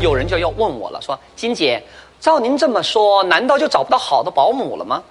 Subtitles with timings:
[0.00, 1.82] 有人就要问我了，说金姐，
[2.18, 5.02] 照您这么说，难道就找不到好的保姆了吗？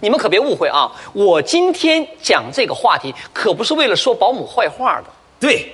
[0.00, 5.04] 你们可别误会啊，我今天讲这个话题可不是为了说保姆坏话的。
[5.40, 5.70] 对，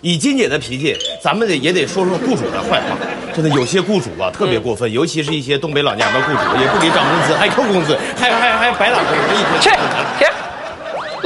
[0.00, 2.96] 以金姐的脾气，咱们得也得说说雇主的坏话。
[3.34, 9.14] 真的，有些雇主啊特别过分，尤其是一些东北老娘们雇主，也不给涨工资，还扣工资，还还还白打工，
[9.60, 9.78] 去天。
[10.18, 10.26] 去，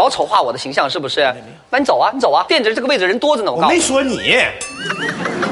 [0.09, 1.21] 老丑化我的形象是不是？
[1.69, 3.79] 那你走啊，你走啊，垫着这个位置人多着呢，我我没。
[3.79, 4.39] 说你，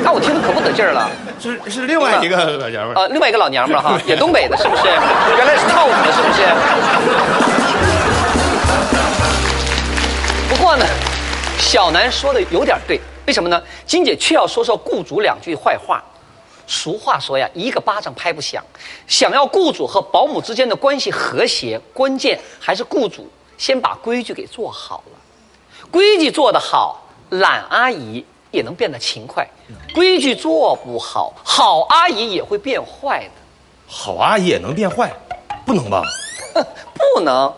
[0.02, 1.10] 那我听着可不得劲儿了。
[1.38, 2.98] 是是另外一个老娘们儿。
[2.98, 4.84] 呃，另外一个老娘们儿哈， 也东北的，是不是？
[4.86, 6.42] 原来是跳舞的，是不是？
[10.48, 10.86] 不过呢，
[11.58, 13.62] 小南说的有点对，为什么呢？
[13.84, 16.02] 金姐却要说说雇主两句坏话。
[16.66, 18.64] 俗话说呀，一个巴掌拍不响。
[19.06, 25.18] 想要雇主和保姆之间的关系和谐，关键还是雇主先把规矩给做好了。
[25.90, 29.44] 规矩做得好，懒阿姨也能变得勤快；
[29.94, 33.30] 规矩做不好，好阿姨也会变坏的。
[33.86, 35.12] 好阿姨也能变坏，
[35.64, 36.02] 不能吧？
[37.14, 37.52] 不能，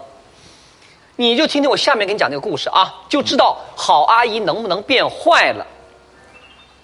[1.16, 5.66] 你就听听我下面给你讲这个故事啊，就知道好阿姨能不能变坏了。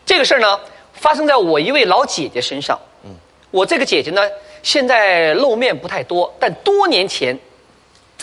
[0.06, 0.60] 这个事儿呢，
[0.92, 2.78] 发生在我一位老姐姐身上。
[3.04, 3.10] 嗯，
[3.50, 4.22] 我这个姐姐呢，
[4.62, 7.38] 现在露面不太多，但多年前，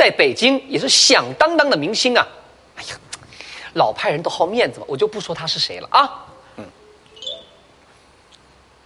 [0.02, 2.28] 在北京也是响当当的明星啊。
[2.76, 2.96] 哎呀，
[3.74, 6.26] 老派人都好面子嘛，我就不说他是谁了啊。
[6.58, 6.66] 嗯。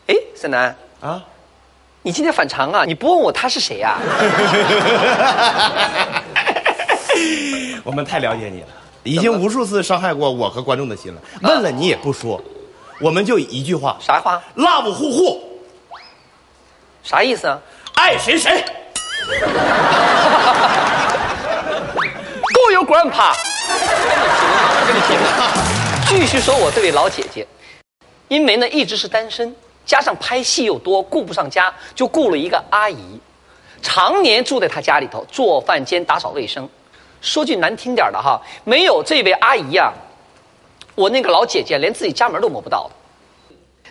[0.07, 1.23] 哎，森南，啊，
[2.02, 2.83] 你今天反常啊？
[2.83, 3.97] 你不问我他是谁呀、
[7.85, 8.67] 我们太了解你了，
[9.03, 11.22] 已经无数次伤害过我和观众的心了。
[11.44, 12.44] 问了你也不说，
[13.00, 15.41] 我们就一句话：啥话？？love 呼呼，
[17.03, 17.57] 啥意思啊？
[17.94, 18.66] 爱谁谁。
[22.71, 23.33] Your grandpa。
[24.88, 25.53] 跟你停了，
[26.08, 27.47] 继续说我这位老姐姐，
[28.27, 33.19] 因为呢一直是单身，加上拍戏又多，顾不上家，就雇了一个阿姨，
[33.81, 36.67] 常年住在她家里头做饭兼打扫卫生。
[37.22, 39.91] 说句难听点的哈，没有这位阿姨呀、
[40.94, 42.91] 我那个老姐姐连自己家门都摸不到的。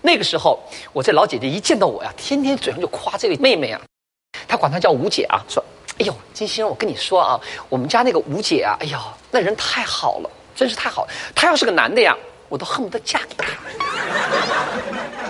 [0.03, 0.63] 那个时候，
[0.93, 3.81] 我这老姐姐一见到我呀，天天嘴上就夸这位妹妹啊，
[4.47, 5.65] 她管她叫吴姐啊，说
[5.99, 8.99] ：“哎呦，金星，我跟你说啊，我们家那个吴姐啊，哎呦，
[9.31, 11.11] 那人太好了，真是太好了。
[11.35, 12.17] 她要是个男的呀，
[12.49, 13.47] 我都恨不得嫁给他。”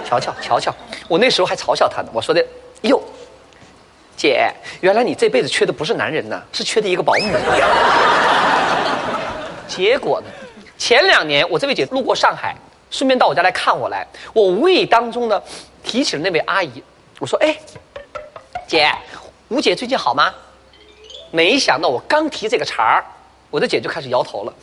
[0.05, 0.75] 瞧瞧瞧瞧，
[1.09, 2.41] 我那时候还嘲笑她呢，我说的
[2.83, 3.03] ：“哎呦，
[4.17, 7.37] 姐，原来你这辈子缺的不是男人呐，是缺的一个保姆。”
[9.69, 10.27] 结果呢，
[10.79, 12.57] 前两年我这位姐路过上海，
[12.91, 15.43] 顺便到我家来看我来，我无意当中呢
[15.83, 16.83] 提起了那位阿姨，
[17.19, 17.55] 我说：“哎，
[18.67, 18.91] 姐，
[19.49, 20.33] 吴姐最近好吗？”
[21.35, 23.05] 没想到我刚提这个茬儿，
[23.51, 24.55] 我的姐就开始摇头了。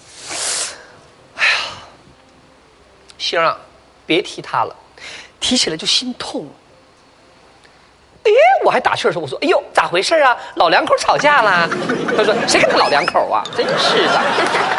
[1.35, 1.51] 哎呀，
[3.17, 3.59] 星儿啊，
[4.05, 4.73] 别提他了，
[5.37, 6.47] 提起来就心痛。
[8.23, 8.31] 哎，
[8.63, 10.37] 我还打趣说：“我说，哎呦，咋回事啊？
[10.55, 11.67] 老两口吵架啦？”
[12.15, 13.43] 他说：“谁跟他老两口啊？
[13.53, 14.17] 真是的。”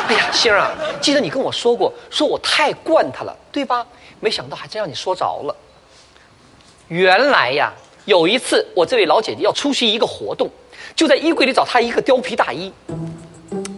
[0.09, 3.86] 哎呀，星儿啊，记得你跟我说过，说我太惯他了，对吧？
[4.19, 5.54] 没想到还真让你说着了。
[6.88, 7.70] 原来呀，
[8.06, 10.48] 有一次我这位老姐姐要出席一个活动，
[10.94, 12.72] 就在衣柜里找她一个貂皮大衣，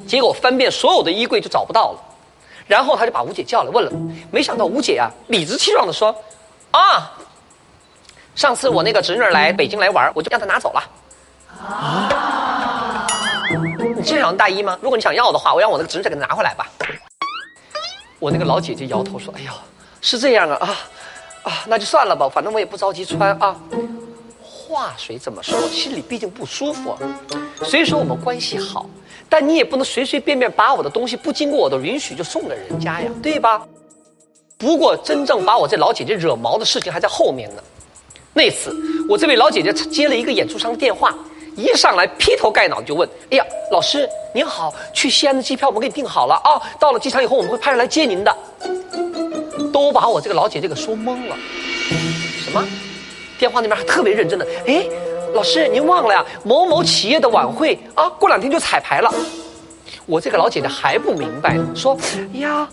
[0.06, 1.98] 结果翻遍所有的衣柜就找不到了，
[2.66, 3.92] 然后她就把吴姐叫来问了，
[4.31, 6.14] 没想到吴姐啊理直气壮的说
[6.72, 7.12] ：“啊，
[8.34, 10.82] 上次我那个侄女来北京来玩，我就让她拿走了。”
[11.64, 13.06] 啊
[13.97, 14.76] 你真想大衣吗？
[14.82, 16.66] 如果你想要的话，我让我那个侄女再给她拿回来吧。
[18.19, 19.53] 我那个老姐姐摇头说：“哎呦，
[20.00, 20.76] 是这样啊啊
[21.44, 23.56] 啊，那就算了吧，反正我也不着急穿啊。”
[24.66, 26.97] 话虽这么说，心里毕竟不舒服。
[27.62, 28.86] 虽说我们关系好，
[29.28, 33.66] 但你也不能随随便便把我的东西不经过我的允许就送给人家呀，对吧？
[34.56, 37.62] 不过真正把我这老姐姐惹毛的事情还在后面呢。
[38.32, 38.75] 那次
[39.08, 41.14] 我这位老姐姐接了一个演出商的电话，
[41.56, 48.34] 一上来劈头盖脑就问：“哎呀，老师您好，去西安的机票我们给你订好了啊，到了机场以后我们会派人来接您的。”
[49.72, 51.37] 都把我这个老姐姐给说懵了。
[52.44, 52.64] 什么？
[53.38, 54.86] 电话那边还特别认真的，哎，
[55.34, 56.25] 老师您忘了呀？
[56.44, 59.12] 某某企业的晚会啊，过两天就彩排了。
[60.06, 61.96] 我这个老姐姐还不明白，说
[62.34, 62.69] ：“哎呀，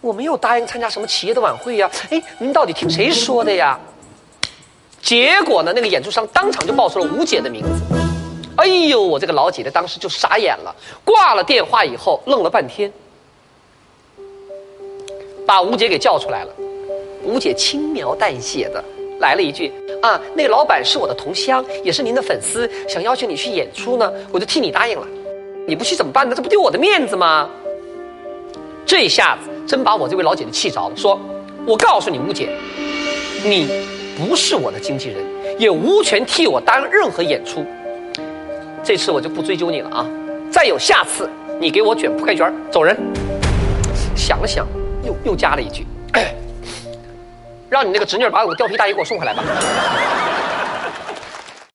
[0.00, 3.78] 我没有答应参加什么企业的晚会呀，哎，您到底听谁说的呀？”
[5.02, 7.82] 结果呢，那个演出商当场就报出了吴姐的名字。
[8.56, 10.74] 哎呦，我这个老姐姐当时就傻眼了，
[11.04, 12.90] 挂了电话以后愣了半天，
[15.46, 16.50] 把吴姐给叫出来了。
[17.22, 18.82] 吴姐轻描淡写的
[19.18, 19.72] 来了一句
[20.02, 24.12] 啊，那个老板是我的同乡，也是您的粉丝，想邀请你去演出呢。
[24.30, 25.06] 我就替你答应了，
[25.66, 26.34] 你不去怎么办呢？
[26.34, 27.48] 这不丢我的面子吗？
[28.84, 31.18] 这一下子真把我这位老姐姐气着了，说
[31.66, 32.50] 我告诉你，吴姐，
[33.42, 33.68] 你
[34.16, 35.24] 不是我的经纪人，
[35.58, 37.64] 也无权替我当任何演出。
[38.84, 40.06] 这次我就不追究你了啊。
[40.52, 41.28] 再有下次，
[41.60, 42.96] 你给我卷铺盖卷走人。
[44.14, 44.66] 想了想，
[45.04, 45.84] 又又加了一句。
[47.68, 49.42] 让你那个侄女把我的貂皮大衣给我送回来吧。